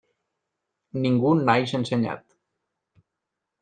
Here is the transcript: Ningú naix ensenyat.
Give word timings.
Ningú 1.03 1.35
naix 1.43 1.77
ensenyat. 1.83 2.29